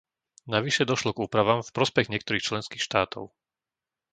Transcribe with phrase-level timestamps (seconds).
[0.53, 3.23] Navyše došlo k úpravám v prospech niektorých členských štátov.